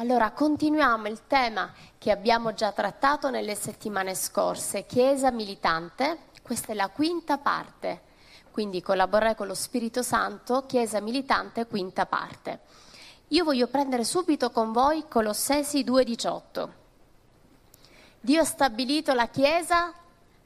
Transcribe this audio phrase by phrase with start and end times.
[0.00, 6.26] Allora, continuiamo il tema che abbiamo già trattato nelle settimane scorse, Chiesa militante.
[6.40, 8.02] Questa è la quinta parte,
[8.52, 12.60] quindi collaborare con lo Spirito Santo, Chiesa militante, quinta parte.
[13.28, 16.68] Io voglio prendere subito con voi Colossesi 2,18.
[18.20, 19.92] Dio ha stabilito la Chiesa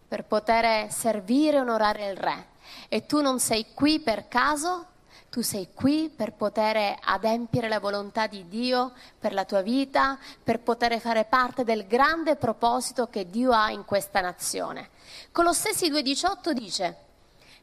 [0.08, 2.46] per poter servire e onorare il Re
[2.88, 4.91] e tu non sei qui per caso,
[5.32, 10.60] tu sei qui per poter adempiere la volontà di Dio per la tua vita, per
[10.60, 14.90] poter fare parte del grande proposito che Dio ha in questa nazione.
[15.32, 16.96] Colossesi 2,18 dice: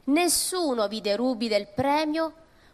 [0.06, 2.32] Nessuno vi derubi del premio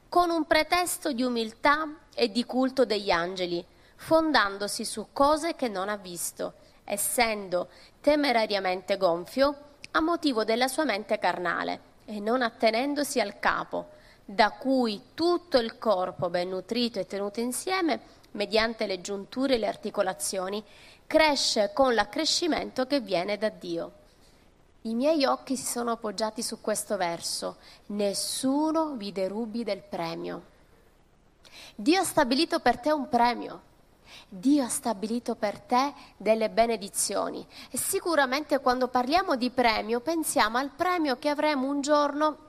[0.09, 3.63] con un pretesto di umiltà e di culto degli angeli,
[3.97, 6.55] fondandosi su cose che non ha visto,
[6.85, 7.69] essendo
[8.01, 9.57] temerariamente gonfio
[9.91, 13.96] a motivo della sua mente carnale e non attenendosi al capo
[14.29, 18.01] da cui tutto il corpo, ben nutrito e tenuto insieme,
[18.33, 20.63] mediante le giunture e le articolazioni,
[21.07, 23.93] cresce con l'accrescimento che viene da Dio.
[24.83, 27.59] I miei occhi si sono appoggiati su questo verso.
[27.87, 30.43] Nessuno vi derubi del premio.
[31.77, 33.63] Dio ha stabilito per te un premio.
[34.29, 40.71] Dio ha stabilito per te delle benedizioni e sicuramente quando parliamo di premio pensiamo al
[40.71, 42.46] premio che avremo un giorno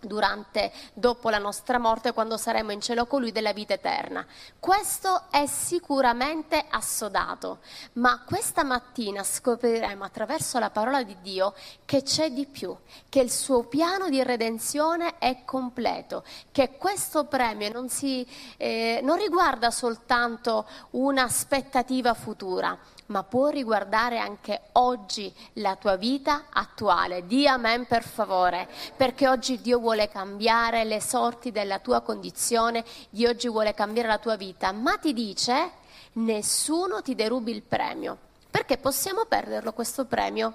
[0.00, 4.24] durante, dopo la nostra morte, quando saremo in cielo con Lui della vita eterna.
[4.58, 7.58] Questo è sicuramente assodato,
[7.94, 12.76] ma questa mattina scopriremo attraverso la parola di Dio che c'è di più,
[13.08, 19.16] che il suo piano di redenzione è completo, che questo premio non, si, eh, non
[19.18, 27.26] riguarda soltanto un'aspettativa futura, ma può riguardare anche oggi la tua vita attuale.
[27.26, 33.30] Di amen per favore, perché oggi Dio vuole cambiare le sorti della tua condizione, Dio
[33.30, 35.84] oggi vuole cambiare la tua vita, ma ti dice
[36.14, 38.18] nessuno ti derubi il premio.
[38.50, 40.54] Perché possiamo perderlo questo premio?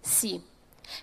[0.00, 0.50] Sì.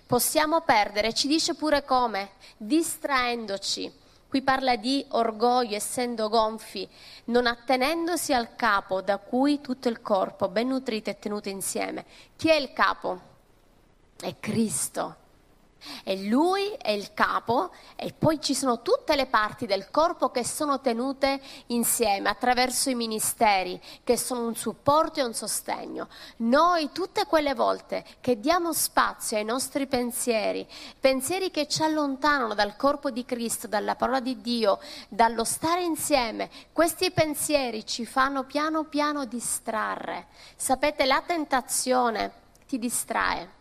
[0.06, 3.99] Possiamo perdere, ci dice pure come, distraendoci
[4.30, 6.88] Qui parla di orgoglio, essendo gonfi,
[7.24, 12.04] non attenendosi al capo da cui tutto il corpo, ben nutrito e tenuto insieme.
[12.36, 13.20] Chi è il capo?
[14.16, 15.19] È Cristo.
[16.04, 20.44] E lui è il capo e poi ci sono tutte le parti del corpo che
[20.44, 26.08] sono tenute insieme attraverso i ministeri che sono un supporto e un sostegno.
[26.38, 30.66] Noi tutte quelle volte che diamo spazio ai nostri pensieri,
[30.98, 36.50] pensieri che ci allontanano dal corpo di Cristo, dalla parola di Dio, dallo stare insieme,
[36.72, 40.26] questi pensieri ci fanno piano piano distrarre.
[40.56, 42.32] Sapete, la tentazione
[42.66, 43.58] ti distrae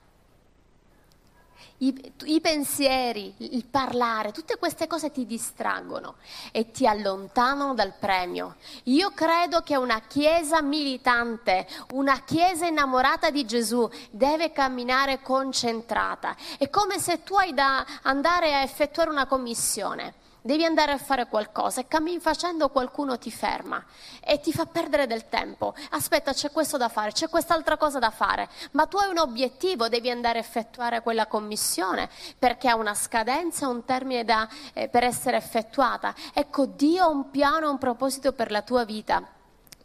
[1.80, 6.16] i, i, pensieri, il parlare, tutte queste cose ti distraggono
[6.52, 8.56] e ti allontanano dal premio.
[8.86, 16.36] Io credo che una chiesa militante, una chiesa innamorata di Gesù deve camminare concentrata.
[16.58, 21.28] È come se tu hai da andare a effettuare una commissione devi andare a fare
[21.28, 23.86] qualcosa e cammini facendo qualcuno ti ferma
[24.20, 25.76] e ti fa perdere del tempo.
[25.92, 29.90] Aspetta, c'è questo da fare, c'è quest'altra cosa da fare, ma tu hai un obiettivo,
[29.90, 32.10] devi andare a effettuare quella commissione
[32.40, 36.16] perché ha una scadenza, un termine da, eh, per essere effettuata.
[36.34, 39.24] Ecco, Dio ha un piano, un proposito per la tua vita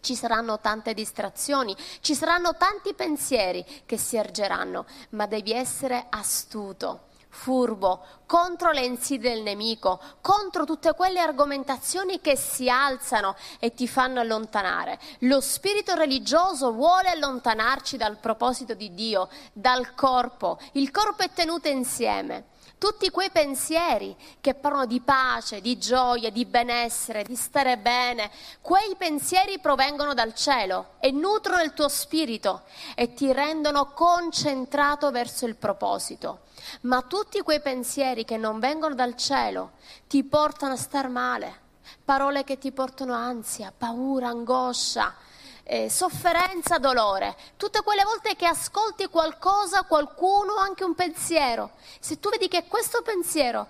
[0.00, 7.12] ci saranno tante distrazioni, ci saranno tanti pensieri che si ergeranno, ma devi essere astuto
[7.34, 13.86] furbo, contro le insidie del nemico, contro tutte quelle argomentazioni che si alzano e ti
[13.88, 14.98] fanno allontanare.
[15.20, 20.58] Lo spirito religioso vuole allontanarci dal proposito di Dio, dal corpo.
[20.72, 22.52] Il corpo è tenuto insieme.
[22.84, 28.30] Tutti quei pensieri che parlano di pace, di gioia, di benessere, di stare bene,
[28.60, 32.64] quei pensieri provengono dal cielo e nutrono il tuo spirito
[32.94, 36.40] e ti rendono concentrato verso il proposito.
[36.82, 39.70] Ma tutti quei pensieri che non vengono dal cielo
[40.06, 41.60] ti portano a star male,
[42.04, 45.14] parole che ti portano ansia, paura, angoscia,
[45.64, 47.36] eh, sofferenza, dolore.
[47.56, 53.02] Tutte quelle volte che ascolti qualcosa, qualcuno, anche un pensiero, se tu vedi che questo
[53.02, 53.66] pensiero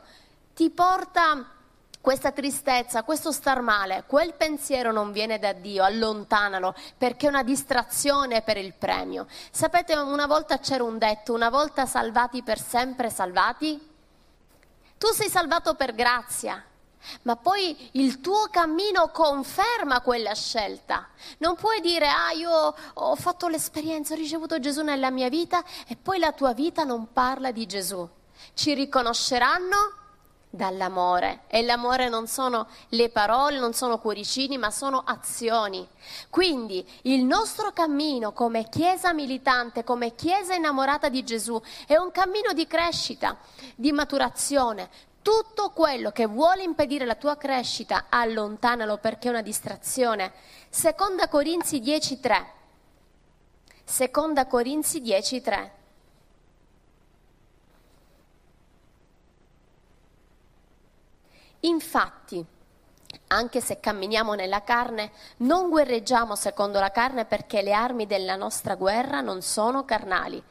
[0.55, 1.49] ti porta
[2.01, 7.43] questa tristezza, questo star male, quel pensiero non viene da Dio, allontanalo perché è una
[7.43, 9.27] distrazione per il premio.
[9.51, 13.93] Sapete, una volta c'era un detto, una volta salvati per sempre salvati?
[14.99, 16.63] Tu sei salvato per grazia,
[17.23, 21.09] ma poi il tuo cammino conferma quella scelta.
[21.39, 25.97] Non puoi dire, ah, io ho fatto l'esperienza, ho ricevuto Gesù nella mia vita e
[25.97, 28.09] poi la tua vita non parla di Gesù.
[28.55, 30.03] Ci riconosceranno
[30.55, 31.43] dall'amore.
[31.49, 35.87] E l'amore non sono le parole, non sono cuoricini, ma sono azioni.
[36.31, 42.53] Quindi il nostro cammino come Chiesa militante, come Chiesa innamorata di Gesù, è un cammino
[42.53, 43.37] di crescita,
[43.75, 44.89] di maturazione.
[45.25, 50.35] Tutto quello che vuole impedire la tua crescita, allontanalo perché è una distrazione.
[50.69, 52.45] Seconda Corinzi 10.3.
[53.85, 55.71] Seconda Corinzi 10.3.
[61.61, 62.45] Infatti,
[63.29, 68.75] anche se camminiamo nella carne, non guerreggiamo secondo la carne perché le armi della nostra
[68.75, 70.43] guerra non sono carnali.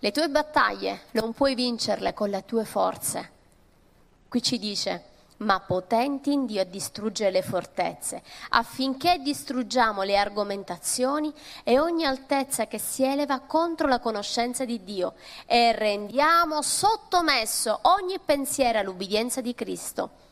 [0.00, 3.34] Le tue battaglie non puoi vincerle con le tue forze.
[4.28, 5.04] Qui ci dice,
[5.38, 11.32] ma potenti in Dio a distruggere le fortezze, affinché distruggiamo le argomentazioni
[11.62, 15.14] e ogni altezza che si eleva contro la conoscenza di Dio
[15.46, 20.24] e rendiamo sottomesso ogni pensiero all'ubbidienza di Cristo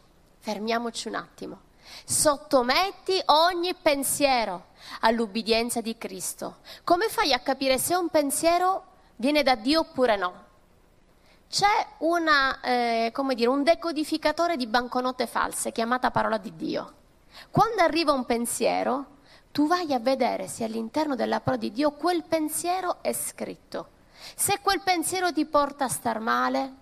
[0.45, 1.61] fermiamoci un attimo.
[2.05, 4.67] Sottometti ogni pensiero
[5.01, 6.57] all'ubbidienza di Cristo.
[6.85, 8.85] Come fai a capire se un pensiero
[9.17, 10.45] viene da Dio oppure no?
[11.55, 16.95] C'è una, eh, dire, un decodificatore di banconote false chiamata parola di Dio.
[17.53, 19.19] Quando arriva un pensiero,
[19.53, 23.91] tu vai a vedere se all'interno della parola di Dio quel pensiero è scritto.
[24.35, 26.73] Se quel pensiero ti porta a star male,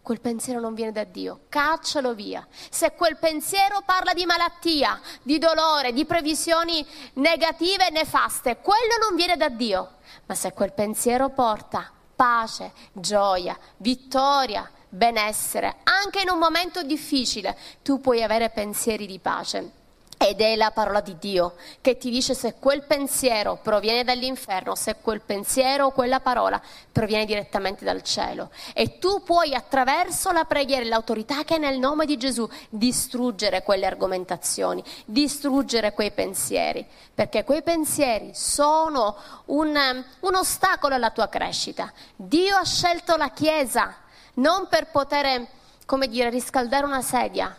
[0.00, 2.48] quel pensiero non viene da Dio, caccialo via.
[2.70, 6.82] Se quel pensiero parla di malattia, di dolore, di previsioni
[7.16, 9.96] negative e nefaste, quello non viene da Dio.
[10.24, 11.90] Ma se quel pensiero porta
[12.24, 19.82] pace, gioia, vittoria, benessere, anche in un momento difficile, tu puoi avere pensieri di pace
[20.26, 24.96] ed è la parola di Dio che ti dice se quel pensiero proviene dall'inferno, se
[25.02, 26.60] quel pensiero o quella parola
[26.90, 28.50] proviene direttamente dal cielo.
[28.72, 33.62] E tu puoi attraverso la preghiera e l'autorità che è nel nome di Gesù distruggere
[33.62, 39.16] quelle argomentazioni, distruggere quei pensieri, perché quei pensieri sono
[39.46, 41.92] un, un ostacolo alla tua crescita.
[42.16, 43.94] Dio ha scelto la Chiesa
[44.34, 45.46] non per poter,
[45.84, 47.54] come dire, riscaldare una sedia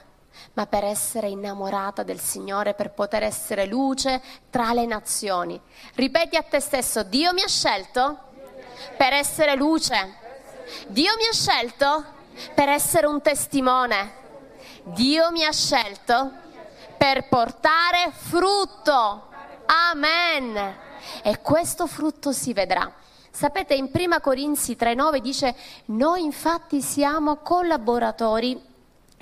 [0.56, 5.60] ma per essere innamorata del Signore, per poter essere luce tra le nazioni.
[5.96, 8.20] Ripeti a te stesso, Dio mi ha scelto
[8.98, 10.24] per essere luce.
[10.88, 12.04] Dio mi ha scelto
[12.54, 14.24] per essere un testimone.
[14.84, 16.32] Dio mi ha scelto
[16.98, 19.28] per portare frutto.
[19.92, 20.76] Amen.
[21.22, 22.92] E questo frutto si vedrà.
[23.30, 25.56] Sapete, in 1 Corinzi 3:9 dice,
[25.88, 28.74] noi infatti siamo collaboratori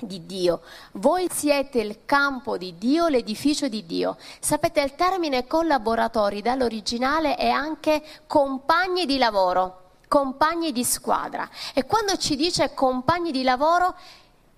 [0.06, 0.62] di Dio.
[0.92, 4.16] Voi siete il campo di Dio, l'edificio di Dio.
[4.40, 11.48] Sapete, il termine collaboratori dall'originale è anche compagni di lavoro, compagni di squadra.
[11.72, 13.94] E quando ci dice compagni di lavoro,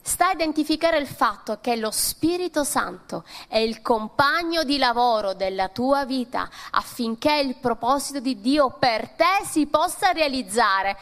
[0.06, 5.68] sta a identificare il fatto che lo Spirito Santo è il compagno di lavoro della
[5.68, 10.96] tua vita affinché il proposito di Dio per te si possa realizzare.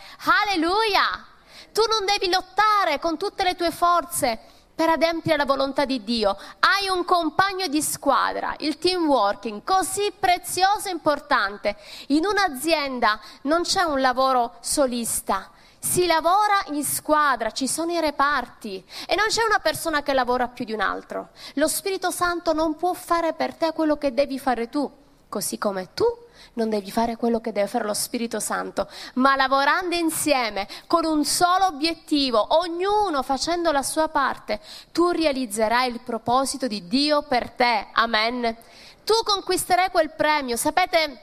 [0.46, 1.33] Alleluia!
[1.74, 4.38] Tu non devi lottare con tutte le tue forze
[4.72, 6.38] per adempiere la volontà di Dio.
[6.60, 11.76] Hai un compagno di squadra, il team working, così prezioso e importante.
[12.08, 15.50] In un'azienda non c'è un lavoro solista.
[15.80, 20.46] Si lavora in squadra, ci sono i reparti e non c'è una persona che lavora
[20.46, 21.30] più di un altro.
[21.54, 24.88] Lo Spirito Santo non può fare per te quello che devi fare tu,
[25.28, 26.23] così come tu
[26.54, 31.24] non devi fare quello che deve fare lo Spirito Santo, ma lavorando insieme con un
[31.24, 34.60] solo obiettivo, ognuno facendo la sua parte,
[34.92, 37.88] tu realizzerai il proposito di Dio per te.
[37.92, 38.56] Amen.
[39.04, 40.56] Tu conquisterai quel premio.
[40.56, 41.20] Sapete,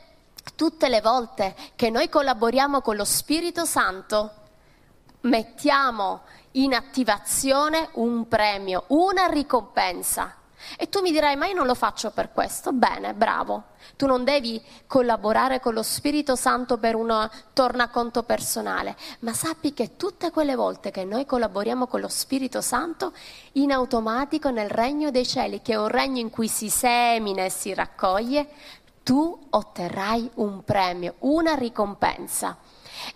[0.55, 4.31] tutte le volte che noi collaboriamo con lo Spirito Santo,
[5.21, 10.35] mettiamo in attivazione un premio, una ricompensa.
[10.77, 12.71] E tu mi dirai, ma io non lo faccio per questo.
[12.71, 13.63] Bene, bravo.
[13.95, 19.95] Tu non devi collaborare con lo Spirito Santo per un tornaconto personale, ma sappi che
[19.97, 23.13] tutte quelle volte che noi collaboriamo con lo Spirito Santo,
[23.53, 27.49] in automatico nel regno dei cieli, che è un regno in cui si semina e
[27.49, 28.47] si raccoglie,
[29.03, 32.57] tu otterrai un premio, una ricompensa.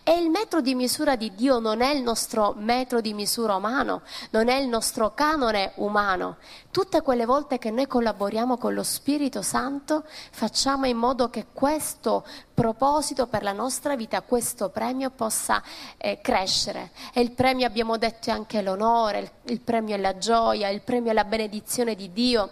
[0.03, 4.01] E il metro di misura di Dio non è il nostro metro di misura umano,
[4.31, 6.37] non è il nostro canone umano.
[6.71, 12.25] Tutte quelle volte che noi collaboriamo con lo Spirito Santo, facciamo in modo che questo
[12.53, 15.61] proposito per la nostra vita, questo premio possa
[15.97, 16.91] eh, crescere.
[17.13, 20.81] E il premio, abbiamo detto, è anche l'onore, il, il premio è la gioia, il
[20.81, 22.49] premio è la benedizione di Dio.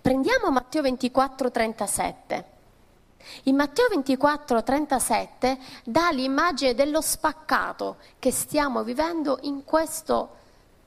[0.00, 2.58] Prendiamo Matteo 24, 37.
[3.44, 10.36] In Matteo 24, 37 dà l'immagine dello spaccato che stiamo vivendo in questo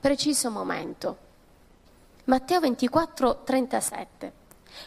[0.00, 1.16] preciso momento.
[2.24, 4.32] Matteo 24, 37.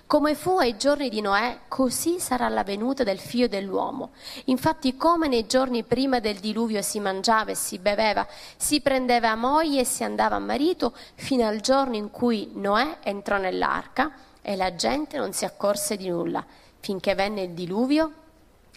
[0.05, 4.11] Come fu ai giorni di Noè, così sarà la venuta del figlio dell'uomo.
[4.45, 8.27] Infatti, come nei giorni prima del diluvio si mangiava e si beveva,
[8.57, 13.37] si prendeva moglie e si andava a marito, fino al giorno in cui Noè entrò
[13.37, 14.11] nell'arca
[14.41, 16.45] e la gente non si accorse di nulla,
[16.87, 18.13] finché venne il diluvio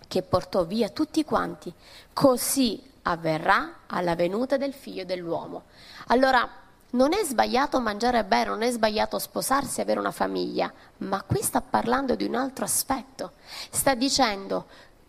[0.09, 1.73] che portò via tutti quanti.
[2.13, 5.67] Così avverrà alla venuta del figlio dell'uomo.
[6.09, 6.45] Allora,
[6.91, 11.41] non è sbagliato mangiare bene, non è sbagliato sposarsi e avere una famiglia, ma qui
[11.41, 13.35] sta parlando di un altro aspetto.
[13.71, 14.67] Sta dicendo,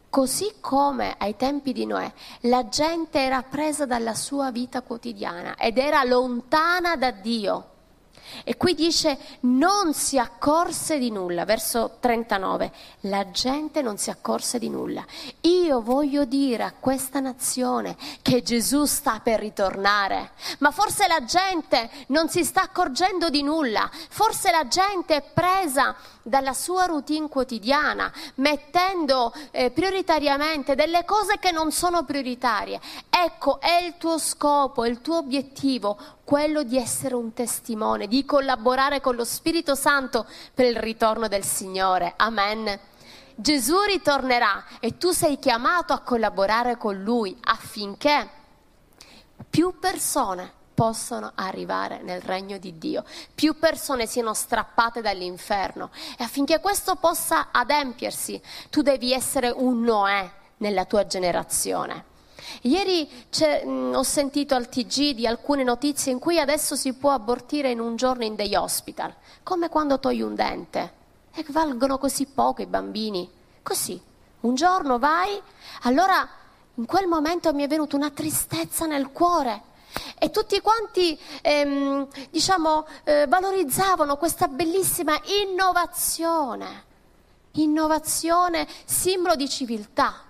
[0.07, 5.79] così come ai tempi di Noè, la gente era presa dalla sua vita quotidiana ed
[5.79, 7.69] era lontana da Dio.
[8.43, 14.59] E qui dice non si accorse di nulla, verso 39, la gente non si accorse
[14.59, 15.05] di nulla.
[15.41, 21.89] Io voglio dire a questa nazione che Gesù sta per ritornare, ma forse la gente
[22.07, 28.11] non si sta accorgendo di nulla, forse la gente è presa dalla sua routine quotidiana,
[28.35, 32.79] mettendo eh, prioritariamente delle cose che non sono prioritarie.
[33.09, 35.97] Ecco, è il tuo scopo, è il tuo obiettivo,
[36.31, 41.43] quello di essere un testimone, di collaborare con lo Spirito Santo per il ritorno del
[41.43, 42.13] Signore.
[42.15, 42.79] Amen.
[43.35, 48.29] Gesù ritornerà e tu sei chiamato a collaborare con Lui affinché
[49.49, 53.03] più persone possano arrivare nel regno di Dio,
[53.35, 60.31] più persone siano strappate dall'inferno e affinché questo possa adempiersi, tu devi essere un Noè
[60.59, 62.05] nella tua generazione.
[62.61, 63.09] Ieri
[63.65, 67.79] mh, ho sentito al TG di alcune notizie in cui adesso si può abortire in
[67.79, 70.99] un giorno in dei hospital, come quando togli un dente.
[71.33, 73.29] E valgono così poco i bambini.
[73.63, 73.99] Così,
[74.41, 75.41] un giorno vai,
[75.83, 76.27] allora
[76.75, 79.69] in quel momento mi è venuta una tristezza nel cuore.
[80.17, 86.85] E tutti quanti, ehm, diciamo, eh, valorizzavano questa bellissima innovazione.
[87.53, 90.23] Innovazione, simbolo di civiltà.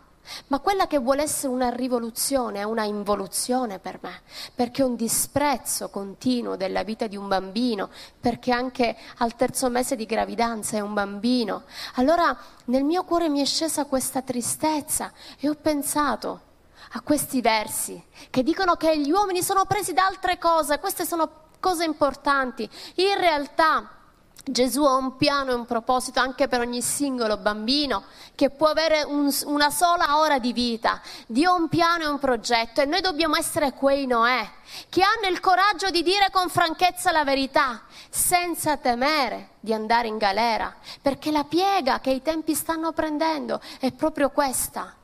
[0.48, 4.22] Ma quella che vuole essere una rivoluzione è una involuzione per me,
[4.54, 10.06] perché un disprezzo continuo della vita di un bambino, perché anche al terzo mese di
[10.06, 11.64] gravidanza è un bambino.
[11.96, 16.50] Allora nel mio cuore mi è scesa questa tristezza e ho pensato
[16.94, 21.30] a questi versi che dicono che gli uomini sono presi da altre cose, queste sono
[21.60, 22.70] cose importanti.
[22.96, 24.01] In realtà
[24.44, 29.04] Gesù ha un piano e un proposito anche per ogni singolo bambino che può avere
[29.04, 31.00] un, una sola ora di vita.
[31.28, 34.50] Dio ha un piano e un progetto e noi dobbiamo essere quei Noè
[34.90, 40.18] che hanno il coraggio di dire con franchezza la verità senza temere di andare in
[40.18, 44.96] galera perché la piega che i tempi stanno prendendo è proprio questa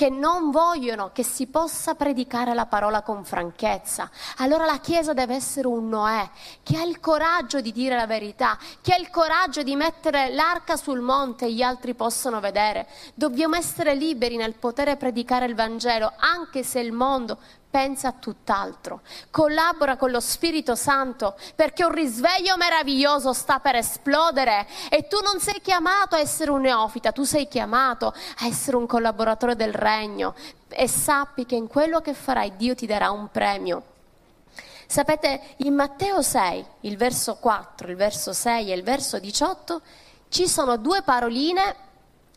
[0.00, 4.10] che non vogliono che si possa predicare la parola con franchezza.
[4.38, 6.26] Allora la Chiesa deve essere un Noè
[6.62, 10.78] che ha il coraggio di dire la verità, che ha il coraggio di mettere l'arca
[10.78, 12.88] sul monte e gli altri possono vedere.
[13.12, 17.36] Dobbiamo essere liberi nel poter predicare il Vangelo, anche se il mondo
[17.70, 24.66] pensa a tutt'altro, collabora con lo Spirito Santo perché un risveglio meraviglioso sta per esplodere
[24.88, 28.86] e tu non sei chiamato a essere un neofita, tu sei chiamato a essere un
[28.86, 30.34] collaboratore del regno
[30.68, 33.84] e sappi che in quello che farai Dio ti darà un premio.
[34.86, 39.80] Sapete, in Matteo 6, il verso 4, il verso 6 e il verso 18
[40.28, 41.76] ci sono due paroline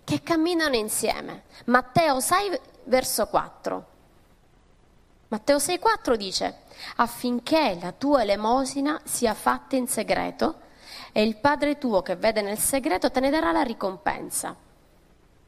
[0.03, 1.45] che camminano insieme.
[1.65, 3.92] Matteo 6, verso 4.
[5.33, 6.57] Matteo 6,4 dice
[6.97, 10.59] affinché la tua elemosina sia fatta in segreto
[11.11, 14.55] e il Padre tuo che vede nel segreto te ne darà la ricompensa.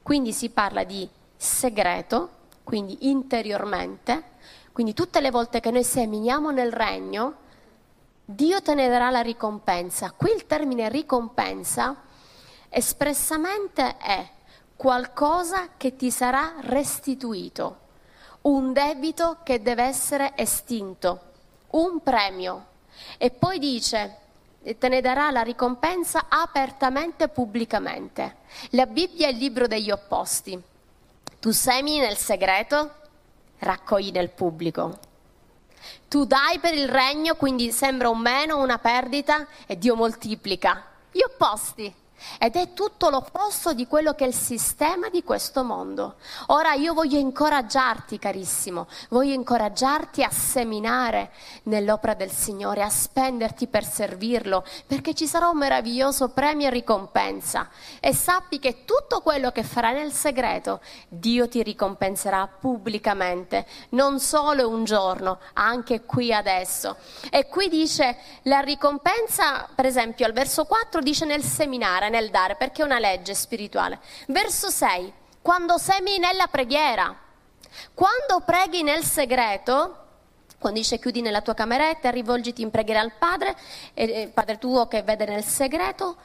[0.02, 2.30] Quindi si parla di segreto,
[2.64, 4.24] quindi interiormente,
[4.72, 7.36] quindi tutte le volte che noi seminiamo nel regno,
[8.26, 10.14] Dio te ne darà la ricompensa.
[10.18, 11.96] Qui il termine ricompensa
[12.70, 14.28] espressamente è
[14.76, 17.84] qualcosa che ti sarà restituito
[18.46, 21.20] un debito che deve essere estinto,
[21.72, 22.68] un premio.
[23.18, 24.18] E poi dice,
[24.78, 28.38] te ne darà la ricompensa apertamente pubblicamente.
[28.72, 30.60] La Bibbia è il libro degli opposti.
[31.40, 32.94] Tu semini nel segreto,
[33.60, 35.00] raccogli nel pubblico.
[36.08, 40.86] Tu dai per il regno, quindi sembra un meno, una perdita, e Dio moltiplica.
[41.12, 41.94] Gli opposti.
[42.40, 46.16] Ed è tutto l'opposto di quello che è il sistema di questo mondo.
[46.48, 51.32] Ora io voglio incoraggiarti, carissimo, voglio incoraggiarti a seminare
[51.64, 57.70] nell'opera del Signore, a spenderti per servirlo, perché ci sarà un meraviglioso premio e ricompensa.
[58.00, 64.68] E sappi che tutto quello che farai nel segreto, Dio ti ricompenserà pubblicamente, non solo
[64.68, 66.98] un giorno, anche qui adesso.
[67.30, 72.56] E qui dice la ricompensa, per esempio, al verso 4 dice nel seminare, nel dare,
[72.56, 74.00] perché è una legge spirituale.
[74.28, 77.16] Verso 6, quando semini nella preghiera,
[77.94, 80.04] quando preghi nel segreto,
[80.58, 83.56] quando dice chiudi nella tua cameretta, rivolgiti in preghiera al Padre,
[83.94, 86.16] e Padre tuo che vede nel segreto,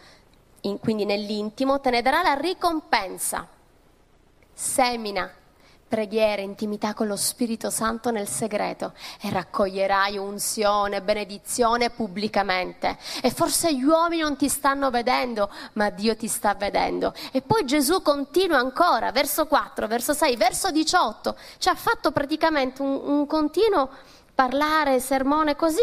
[0.63, 3.47] in, quindi nell'intimo, te ne darà la ricompensa.
[4.53, 5.31] Semina
[5.91, 12.97] preghiera, intimità con lo Spirito Santo nel segreto e raccoglierai unzione, benedizione pubblicamente.
[13.21, 17.13] E forse gli uomini non ti stanno vedendo, ma Dio ti sta vedendo.
[17.33, 22.83] E poi Gesù continua ancora, verso 4, verso 6, verso 18, ci ha fatto praticamente
[22.83, 23.91] un, un continuo
[24.33, 25.83] parlare, sermone così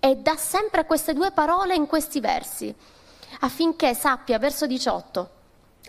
[0.00, 2.74] e dà sempre queste due parole in questi versi,
[3.40, 5.30] affinché sappia, verso 18,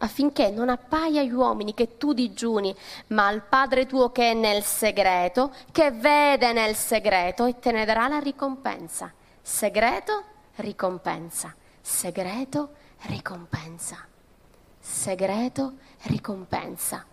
[0.01, 2.75] affinché non appaia agli uomini che tu digiuni,
[3.07, 7.85] ma al Padre tuo che è nel segreto, che vede nel segreto e te ne
[7.85, 9.11] darà la ricompensa.
[9.41, 10.23] Segreto,
[10.55, 11.55] ricompensa.
[11.81, 12.69] Segreto,
[13.01, 14.05] ricompensa.
[14.79, 17.05] Segreto, ricompensa.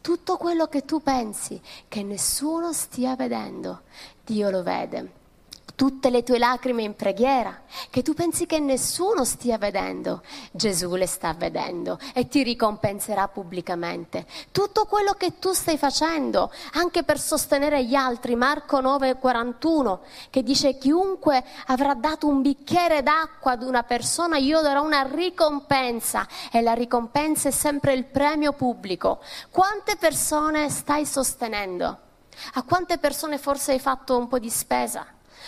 [0.00, 3.82] Tutto quello che tu pensi che nessuno stia vedendo,
[4.24, 5.17] Dio lo vede
[5.78, 11.06] tutte le tue lacrime in preghiera, che tu pensi che nessuno stia vedendo, Gesù le
[11.06, 14.26] sta vedendo e ti ricompenserà pubblicamente.
[14.50, 20.78] Tutto quello che tu stai facendo, anche per sostenere gli altri, Marco 9:41, che dice
[20.78, 26.72] chiunque avrà dato un bicchiere d'acqua ad una persona, io darò una ricompensa e la
[26.72, 29.20] ricompensa è sempre il premio pubblico.
[29.52, 31.98] Quante persone stai sostenendo?
[32.54, 35.06] A quante persone forse hai fatto un po' di spesa?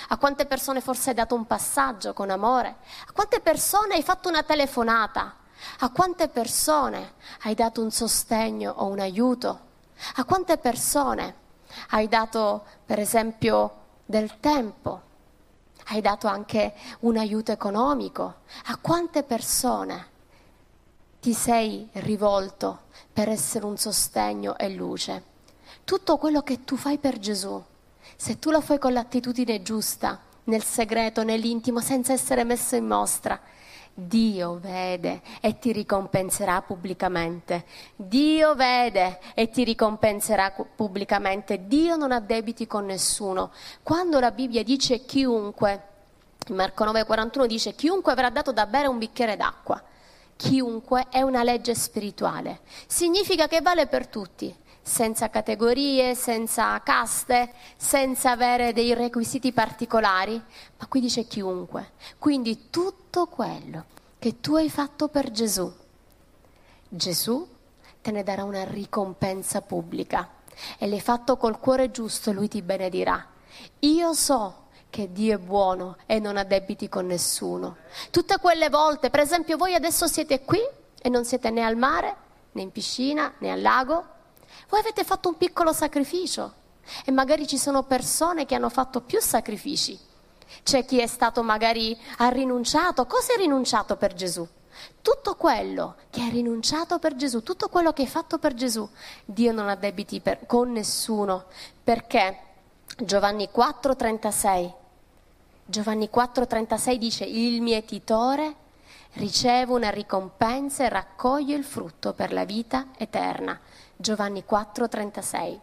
[0.08, 2.76] A quante persone forse hai dato un passaggio con amore?
[3.06, 5.36] A quante persone hai fatto una telefonata?
[5.80, 9.68] A quante persone hai dato un sostegno o un aiuto?
[10.16, 11.34] A quante persone
[11.90, 13.76] hai dato, per esempio,
[14.06, 15.08] del tempo?
[15.86, 18.40] Hai dato anche un aiuto economico?
[18.66, 20.08] A quante persone
[21.20, 25.24] ti sei rivolto per essere un sostegno e luce?
[25.84, 27.62] Tutto quello che tu fai per Gesù
[28.20, 33.40] se tu lo fai con l'attitudine giusta, nel segreto, nell'intimo, senza essere messo in mostra,
[33.94, 37.64] Dio vede e ti ricompenserà pubblicamente.
[37.96, 41.66] Dio vede e ti ricompenserà pubblicamente.
[41.66, 43.52] Dio non ha debiti con nessuno.
[43.82, 45.82] Quando la Bibbia dice chiunque,
[46.48, 49.82] Marco 9:41 dice chiunque avrà dato da bere un bicchiere d'acqua.
[50.36, 52.60] Chiunque è una legge spirituale.
[52.86, 54.54] Significa che vale per tutti
[54.90, 60.42] senza categorie, senza caste, senza avere dei requisiti particolari,
[60.78, 61.92] ma qui dice chiunque.
[62.18, 63.84] Quindi tutto quello
[64.18, 65.72] che tu hai fatto per Gesù,
[66.88, 67.48] Gesù
[68.02, 70.28] te ne darà una ricompensa pubblica
[70.76, 73.24] e l'hai fatto col cuore giusto, lui ti benedirà.
[73.80, 77.76] Io so che Dio è buono e non ha debiti con nessuno.
[78.10, 80.60] Tutte quelle volte, per esempio voi adesso siete qui
[81.00, 82.16] e non siete né al mare,
[82.52, 84.18] né in piscina, né al lago,
[84.70, 86.54] voi avete fatto un piccolo sacrificio
[87.04, 89.98] e magari ci sono persone che hanno fatto più sacrifici.
[90.62, 93.06] C'è chi è stato magari ha rinunciato.
[93.06, 94.46] Cosa hai rinunciato per Gesù?
[95.02, 98.88] Tutto quello che hai rinunciato per Gesù, tutto quello che hai fatto per Gesù,
[99.24, 101.44] Dio non ha debiti per, con nessuno.
[101.84, 102.38] Perché
[102.96, 104.72] Giovanni 4,36
[105.70, 108.54] Giovanni 4,36 dice: Il mietitore
[109.14, 113.58] riceve una ricompensa e raccoglie il frutto per la vita eterna.
[114.00, 115.60] Giovanni 4:36.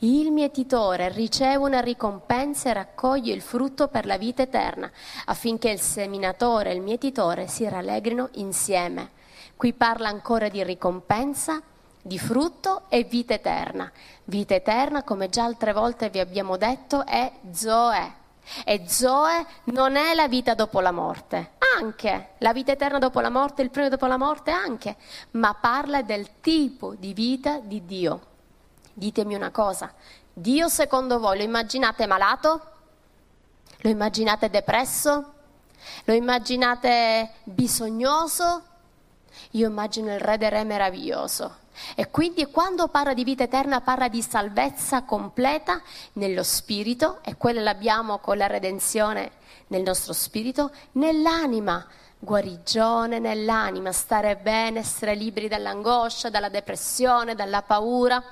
[0.00, 4.90] Il mietitore riceve una ricompensa e raccoglie il frutto per la vita eterna,
[5.24, 9.12] affinché il seminatore e il mietitore si rallegrino insieme.
[9.56, 11.62] Qui parla ancora di ricompensa,
[12.02, 13.90] di frutto e vita eterna.
[14.24, 18.12] Vita eterna, come già altre volte vi abbiamo detto, è Zoe,
[18.64, 23.30] e Zoe non è la vita dopo la morte, anche la vita eterna dopo la
[23.30, 24.96] morte, il premio dopo la morte anche,
[25.32, 28.20] ma parla del tipo di vita di Dio.
[28.92, 29.92] Ditemi una cosa,
[30.32, 32.72] Dio secondo voi lo immaginate malato?
[33.78, 35.32] Lo immaginate depresso?
[36.04, 38.62] Lo immaginate bisognoso?
[39.54, 41.62] Io immagino il Re dei Re meraviglioso.
[41.94, 45.80] E quindi quando parla di vita eterna parla di salvezza completa
[46.14, 49.30] nello spirito, e quella l'abbiamo con la redenzione
[49.68, 51.86] nel nostro spirito, nell'anima,
[52.18, 58.22] guarigione nell'anima, stare bene, essere liberi dall'angoscia, dalla depressione, dalla paura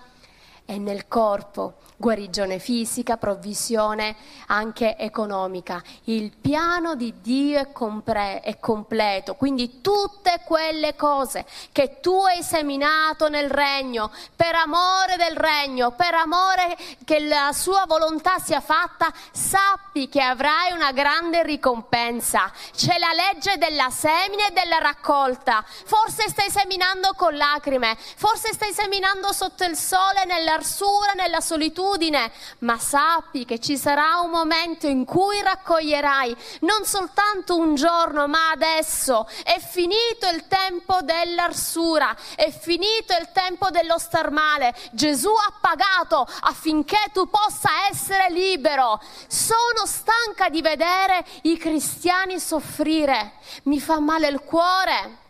[0.64, 4.16] e nel corpo guarigione fisica, provvisione
[4.48, 5.80] anche economica.
[6.04, 12.42] Il piano di Dio è, compre- è, completo, quindi tutte quelle cose che tu hai
[12.42, 19.12] seminato nel regno, per amore del regno, per amore che la sua volontà sia fatta,
[19.30, 22.50] sappi che avrai una grande ricompensa.
[22.74, 25.64] C'è la legge della semine e della raccolta.
[25.84, 32.78] Forse stai seminando con lacrime, forse stai seminando sotto il sole, nell'arsura, nella solitudine, ma
[32.78, 39.26] sappi che ci sarà un momento in cui raccoglierai non soltanto un giorno, ma adesso
[39.44, 44.74] è finito il tempo dell'arsura, è finito il tempo dello star male.
[44.92, 49.00] Gesù ha pagato affinché tu possa essere libero.
[49.28, 53.32] Sono stanca di vedere i cristiani soffrire,
[53.64, 55.20] mi fa male il cuore.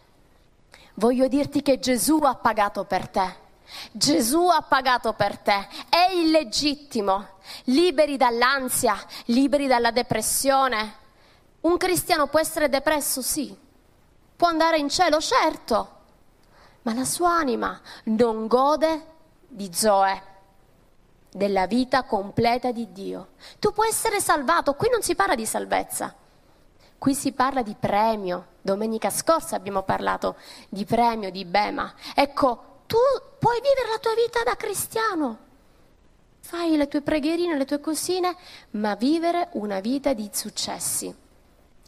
[0.95, 3.42] Voglio dirti che Gesù ha pagato per te.
[3.93, 7.27] Gesù ha pagato per te, è illegittimo,
[7.65, 11.01] liberi dall'ansia, liberi dalla depressione.
[11.63, 13.57] Un cristiano può essere depresso, sì,
[14.37, 16.01] può andare in cielo, certo,
[16.83, 19.07] ma la sua anima non gode
[19.47, 20.23] di Zoe,
[21.31, 23.29] della vita completa di Dio.
[23.59, 26.15] Tu puoi essere salvato, qui non si parla di salvezza,
[26.99, 28.47] qui si parla di premio.
[28.61, 30.37] Domenica scorsa abbiamo parlato
[30.69, 31.93] di premio, di bema.
[32.15, 32.97] Ecco, tu
[33.43, 35.39] puoi vivere la tua vita da cristiano.
[36.43, 38.37] Fai le tue preghierine, le tue cosine,
[38.73, 41.13] ma vivere una vita di successi.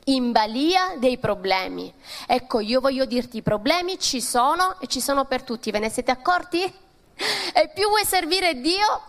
[0.07, 1.95] In balia dei problemi.
[2.27, 5.71] Ecco, io voglio dirti, i problemi ci sono e ci sono per tutti.
[5.71, 6.61] Ve ne siete accorti?
[6.65, 9.03] E più vuoi servire Dio,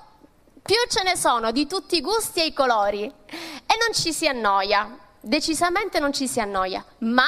[0.61, 3.05] più ce ne sono di tutti i gusti e i colori.
[3.05, 7.25] E non ci si annoia, decisamente non ci si annoia, ma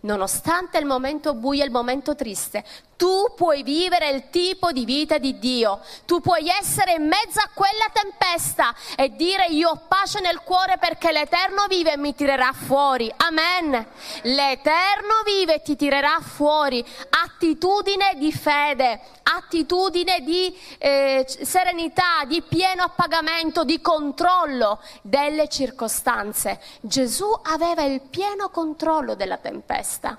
[0.00, 2.64] nonostante il momento buio e il momento triste,
[3.00, 7.48] tu puoi vivere il tipo di vita di Dio, tu puoi essere in mezzo a
[7.54, 12.52] quella tempesta e dire io ho pace nel cuore perché l'Eterno vive e mi tirerà
[12.52, 13.10] fuori.
[13.16, 13.86] Amen.
[14.24, 16.84] L'Eterno vive e ti tirerà fuori.
[17.24, 26.60] Attitudine di fede, attitudine di eh, serenità, di pieno appagamento, di controllo delle circostanze.
[26.82, 30.18] Gesù aveva il pieno controllo della tempesta.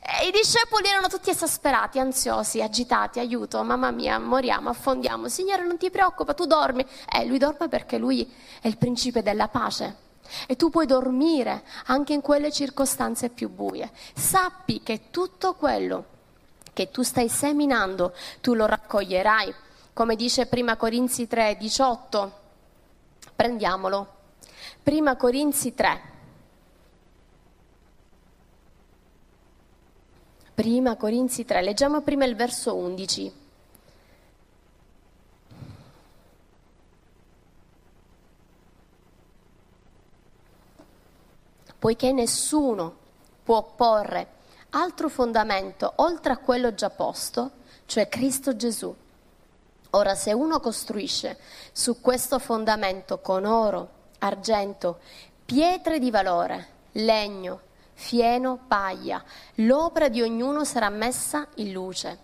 [0.00, 5.28] E I discepoli erano tutti esasperati, ansiosi, agitati, aiuto, mamma mia, moriamo, affondiamo.
[5.28, 6.84] Signore, non ti preoccupa, tu dormi.
[7.12, 10.04] Eh, lui dorme perché lui è il principe della pace.
[10.46, 13.90] E tu puoi dormire anche in quelle circostanze più buie.
[14.14, 16.04] Sappi che tutto quello
[16.72, 19.54] che tu stai seminando, tu lo raccoglierai.
[19.92, 22.32] Come dice prima Corinzi 3, 18.
[23.34, 24.14] Prendiamolo.
[24.82, 26.15] Prima Corinzi 3.
[30.56, 33.30] Prima Corinzi 3, leggiamo prima il verso 11.
[41.78, 42.96] Poiché nessuno
[43.44, 44.28] può porre
[44.70, 47.50] altro fondamento oltre a quello già posto,
[47.84, 48.96] cioè Cristo Gesù.
[49.90, 51.36] Ora se uno costruisce
[51.70, 53.90] su questo fondamento con oro,
[54.20, 55.00] argento,
[55.44, 57.60] pietre di valore, legno,
[57.96, 59.22] fieno, paglia.
[59.56, 62.18] L'opera di ognuno sarà messa in luce.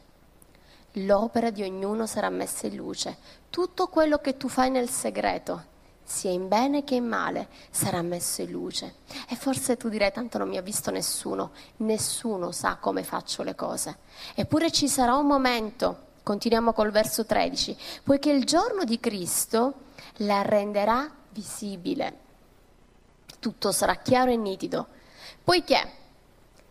[0.97, 3.17] L'opera di ognuno sarà messa in luce.
[3.49, 5.71] Tutto quello che tu fai nel segreto,
[6.05, 8.97] sia in bene che in male, sarà messo in luce.
[9.29, 13.55] E forse tu direi, tanto non mi ha visto nessuno, nessuno sa come faccio le
[13.55, 13.99] cose.
[14.35, 19.75] Eppure ci sarà un momento, continuiamo col verso 13, poiché il giorno di Cristo
[20.17, 22.19] la renderà visibile.
[23.39, 25.01] Tutto sarà chiaro e nitido
[25.45, 26.01] poiché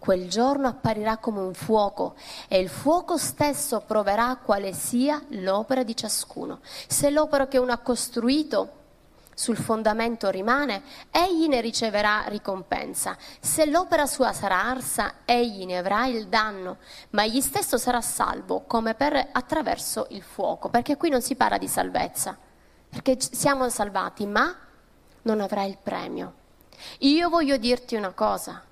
[0.02, 2.16] quel giorno apparirà come un fuoco
[2.48, 6.60] e il fuoco stesso proverà quale sia l'opera di ciascuno.
[6.88, 8.80] Se l'opera che uno ha costruito
[9.36, 10.82] sul fondamento rimane,
[11.12, 13.16] egli ne riceverà ricompensa.
[13.40, 16.78] Se l'opera sua sarà arsa, egli ne avrà il danno,
[17.12, 21.60] ma egli stesso sarà salvo come per attraverso il fuoco, perché qui non si parla
[21.60, 22.36] di salvezza,
[22.90, 24.56] perché siamo salvati, ma
[25.24, 26.40] non avrà il premio.
[27.00, 28.64] Io voglio dirti una cosa,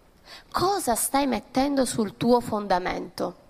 [0.52, 3.48] cosa stai mettendo sul tuo fondamento?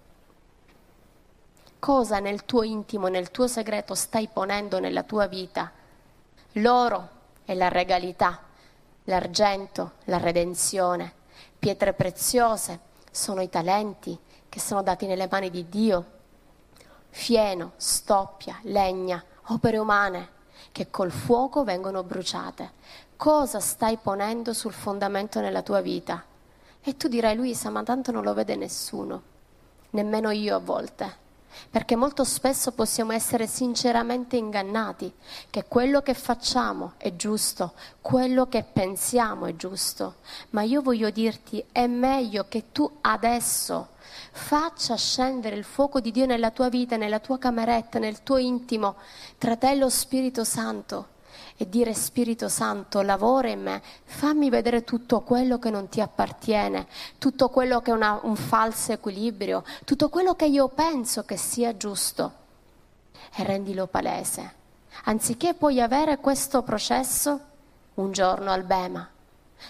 [1.80, 5.72] Cosa nel tuo intimo, nel tuo segreto stai ponendo nella tua vita?
[6.54, 7.10] L'oro
[7.46, 8.42] è la regalità,
[9.06, 11.14] l'argento, la redenzione,
[11.58, 12.80] pietre preziose
[13.12, 14.18] sono i talenti
[14.50, 16.06] che sono dati nelle mani di Dio,
[17.10, 20.38] fieno, stoppia, legna, opere umane
[20.72, 22.72] che col fuoco vengono bruciate
[23.20, 26.24] cosa stai ponendo sul fondamento nella tua vita?
[26.82, 29.22] E tu dirai, Luisa, ma tanto non lo vede nessuno,
[29.90, 31.18] nemmeno io a volte.
[31.70, 35.12] Perché molto spesso possiamo essere sinceramente ingannati
[35.50, 40.16] che quello che facciamo è giusto, quello che pensiamo è giusto,
[40.52, 43.90] ma io voglio dirti è meglio che tu adesso
[44.32, 48.96] faccia scendere il fuoco di Dio nella tua vita, nella tua cameretta, nel tuo intimo,
[49.38, 51.18] tra te e lo Spirito Santo
[51.62, 56.88] e dire Spirito Santo, lavora in me, fammi vedere tutto quello che non ti appartiene,
[57.18, 61.76] tutto quello che è una, un falso equilibrio, tutto quello che io penso che sia
[61.76, 62.32] giusto
[63.36, 64.54] e rendilo palese.
[65.04, 67.40] Anziché poi avere questo processo
[67.96, 69.06] un giorno al Bema.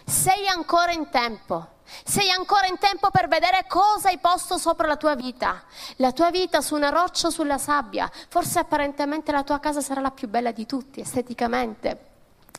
[0.06, 1.70] Sei ancora in tempo
[2.04, 5.64] sei ancora in tempo per vedere cosa hai posto sopra la tua vita.
[5.98, 8.10] La tua vita su una roccia o sulla sabbia.
[8.30, 12.06] Forse apparentemente la tua casa sarà la più bella di tutti, esteticamente,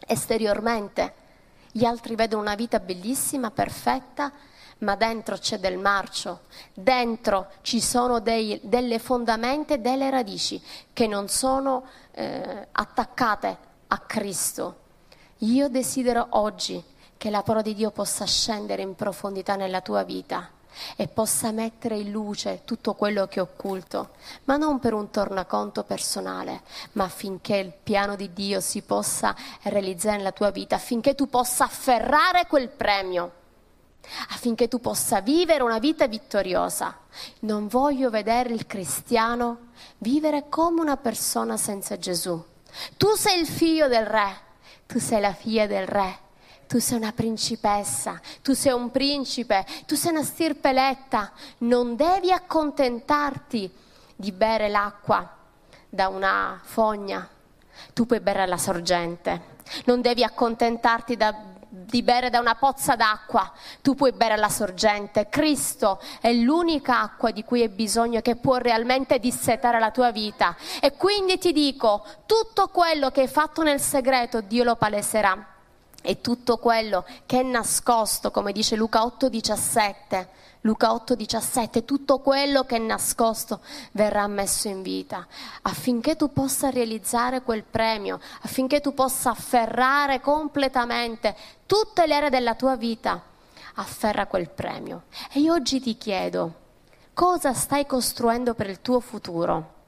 [0.07, 1.15] esteriormente.
[1.73, 4.33] Gli altri vedono una vita bellissima, perfetta,
[4.79, 10.61] ma dentro c'è del marcio, dentro ci sono dei, delle fondamenta e delle radici
[10.93, 14.79] che non sono eh, attaccate a Cristo.
[15.39, 16.83] Io desidero oggi
[17.21, 20.53] che la parola di Dio possa scendere in profondità nella tua vita
[20.97, 24.13] e possa mettere in luce tutto quello che è occulto,
[24.45, 30.17] ma non per un tornaconto personale, ma affinché il piano di Dio si possa realizzare
[30.17, 33.33] nella tua vita, affinché tu possa afferrare quel premio,
[34.31, 37.01] affinché tu possa vivere una vita vittoriosa.
[37.41, 42.43] Non voglio vedere il cristiano vivere come una persona senza Gesù.
[42.97, 44.39] Tu sei il figlio del re,
[44.87, 46.29] tu sei la figlia del re
[46.71, 52.31] tu sei una principessa, tu sei un principe, tu sei una stirpe eletta, non devi
[52.31, 53.69] accontentarti
[54.15, 55.37] di bere l'acqua
[55.89, 57.29] da una fogna,
[57.93, 59.57] tu puoi bere la sorgente,
[59.87, 61.35] non devi accontentarti da,
[61.69, 63.51] di bere da una pozza d'acqua,
[63.83, 65.29] tu puoi bere la sorgente.
[65.29, 70.55] Cristo è l'unica acqua di cui hai bisogno che può realmente dissetare la tua vita.
[70.81, 75.59] E quindi ti dico, tutto quello che hai fatto nel segreto Dio lo paleserà
[76.03, 80.29] e tutto quello che è nascosto, come dice Luca 8:17,
[80.63, 83.61] Luca 8:17, tutto quello che è nascosto
[83.93, 85.27] verrà messo in vita,
[85.63, 91.35] affinché tu possa realizzare quel premio, affinché tu possa afferrare completamente
[91.67, 93.23] tutte le aree della tua vita,
[93.75, 95.05] afferra quel premio.
[95.33, 96.55] E io oggi ti chiedo,
[97.15, 99.79] cosa stai costruendo per il tuo futuro?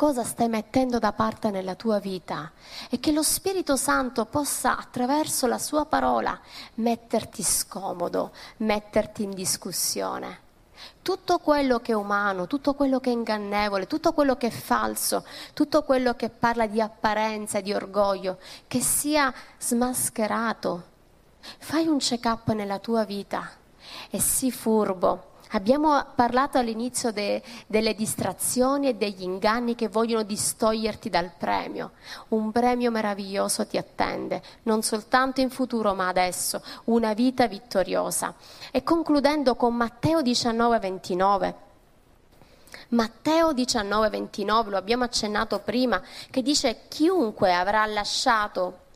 [0.00, 2.52] Cosa stai mettendo da parte nella tua vita
[2.88, 6.40] e che lo Spirito Santo possa attraverso la sua parola
[6.76, 10.38] metterti scomodo, metterti in discussione.
[11.02, 15.22] Tutto quello che è umano, tutto quello che è ingannevole, tutto quello che è falso,
[15.52, 20.82] tutto quello che parla di apparenza, di orgoglio, che sia smascherato.
[21.58, 23.50] Fai un check-up nella tua vita
[24.08, 31.10] e sii furbo Abbiamo parlato all'inizio de, delle distrazioni e degli inganni che vogliono distoglierti
[31.10, 31.92] dal premio.
[32.28, 38.34] Un premio meraviglioso ti attende, non soltanto in futuro ma adesso, una vita vittoriosa.
[38.70, 41.54] E concludendo con Matteo 19, 29.
[42.90, 48.88] Matteo 19, 29, lo abbiamo accennato prima, che dice chiunque avrà lasciato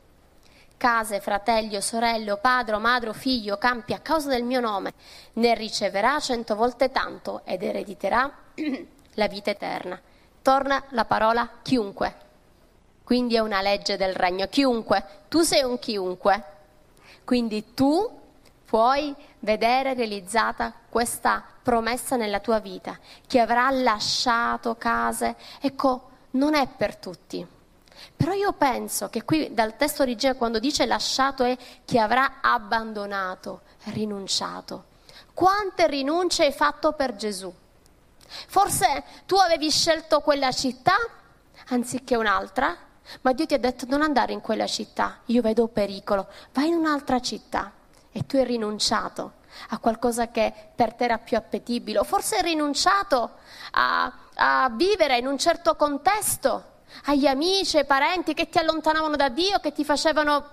[0.85, 4.93] case, fratelli o sorelle o padre madre figlio campi a causa del mio nome,
[5.33, 8.31] ne riceverà cento volte tanto ed erediterà
[9.15, 9.99] la vita eterna.
[10.43, 12.15] Torna la parola chiunque.
[13.03, 14.45] Quindi è una legge del regno.
[14.45, 15.03] Chiunque.
[15.27, 16.43] Tu sei un chiunque.
[17.23, 18.21] Quindi tu
[18.63, 22.99] puoi vedere realizzata questa promessa nella tua vita.
[23.25, 27.54] Chi avrà lasciato case, ecco, non è per tutti
[28.15, 33.61] però io penso che qui dal testo originale quando dice lasciato è chi avrà abbandonato,
[33.85, 34.85] rinunciato.
[35.33, 37.53] Quante rinunce hai fatto per Gesù?
[38.47, 40.95] Forse tu avevi scelto quella città
[41.67, 42.75] anziché un'altra,
[43.21, 46.75] ma Dio ti ha detto non andare in quella città, io vedo pericolo, vai in
[46.75, 47.71] un'altra città
[48.11, 49.33] e tu hai rinunciato
[49.69, 53.31] a qualcosa che per te era più appetibile, o forse hai rinunciato
[53.71, 56.73] a, a vivere in un certo contesto
[57.05, 60.43] agli amici, ai parenti che ti allontanavano da Dio, che ti facevano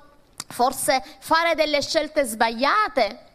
[0.48, 3.30] forse fare delle scelte sbagliate.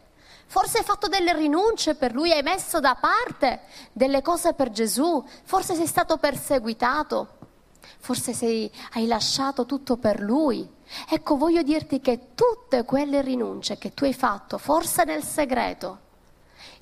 [0.50, 5.24] Forse hai fatto delle rinunce per lui, hai messo da parte delle cose per Gesù,
[5.44, 7.36] forse sei stato perseguitato,
[8.00, 10.66] forse sei, hai lasciato tutto per lui.
[11.10, 16.00] Ecco, voglio dirti che tutte quelle rinunce che tu hai fatto, forse nel segreto,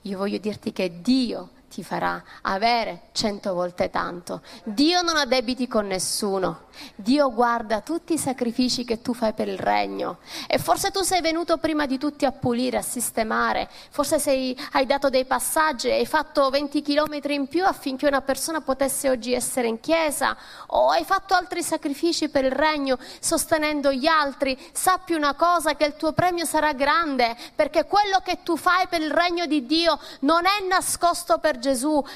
[0.02, 4.42] io voglio dirti che Dio ti farà avere cento volte tanto.
[4.64, 6.68] Dio non ha debiti con nessuno.
[6.96, 10.20] Dio guarda tutti i sacrifici che tu fai per il regno.
[10.48, 13.70] E forse tu sei venuto prima di tutti a pulire, a sistemare.
[13.90, 18.62] Forse sei, hai dato dei passaggi, hai fatto 20 chilometri in più affinché una persona
[18.62, 20.38] potesse oggi essere in chiesa.
[20.68, 24.58] O hai fatto altri sacrifici per il regno, sostenendo gli altri.
[24.72, 29.02] Sappi una cosa, che il tuo premio sarà grande, perché quello che tu fai per
[29.02, 31.64] il regno di Dio non è nascosto per Gesù.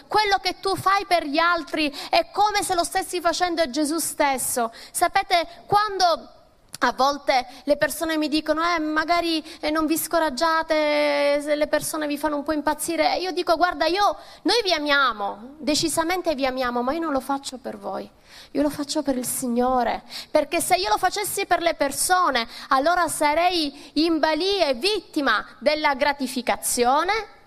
[0.07, 3.97] Quello che tu fai per gli altri è come se lo stessi facendo a Gesù
[3.97, 4.71] stesso.
[4.91, 6.37] Sapete, quando
[6.81, 12.07] a volte le persone mi dicono, eh, magari eh, non vi scoraggiate se le persone
[12.07, 13.17] vi fanno un po' impazzire.
[13.17, 17.57] Io dico, guarda, io, noi vi amiamo, decisamente vi amiamo, ma io non lo faccio
[17.57, 18.09] per voi.
[18.51, 23.07] Io lo faccio per il Signore, perché se io lo facessi per le persone, allora
[23.07, 27.37] sarei in balia e vittima della gratificazione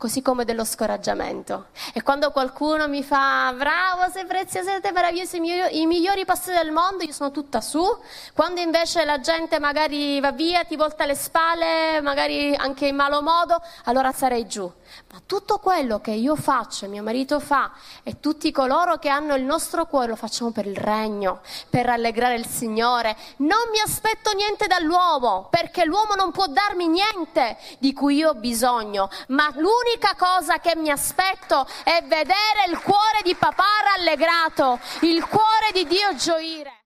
[0.00, 1.66] così come dello scoraggiamento.
[1.92, 7.04] E quando qualcuno mi fa bravo, sei prezioso, siete meravigliosi, i migliori, pastori del mondo,
[7.04, 7.84] io sono tutta su.
[8.32, 13.20] Quando invece la gente magari va via, ti volta le spalle, magari anche in malo
[13.20, 14.72] modo, allora sarei giù.
[15.12, 17.72] Ma tutto quello che io faccio, mio marito fa
[18.02, 22.34] e tutti coloro che hanno il nostro cuore lo facciamo per il regno, per rallegrare
[22.34, 23.16] il Signore.
[23.36, 28.34] Non mi aspetto niente dall'uomo, perché l'uomo non può darmi niente di cui io ho
[28.34, 35.24] bisogno, ma l'unica cosa che mi aspetto è vedere il cuore di papà rallegrato, il
[35.26, 36.79] cuore di Dio gioire.